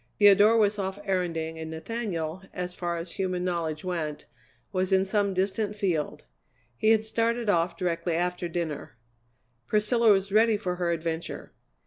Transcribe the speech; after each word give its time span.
Theodora 0.17 0.57
was 0.57 0.79
off 0.79 0.97
erranding, 1.05 1.59
and 1.61 1.69
Nathaniel, 1.69 2.41
as 2.55 2.73
far 2.73 2.97
as 2.97 3.11
human 3.11 3.43
knowledge 3.43 3.83
went, 3.85 4.25
was 4.71 4.91
in 4.91 5.05
some 5.05 5.35
distant 5.35 5.75
field; 5.75 6.25
he 6.75 6.89
had 6.89 7.03
started 7.03 7.49
off 7.51 7.77
directly 7.77 8.15
after 8.15 8.47
dinner. 8.49 8.97
Priscilla 9.67 10.11
was 10.11 10.31
ready 10.31 10.57
for 10.57 10.77
her 10.77 10.89
adventure. 10.89 11.53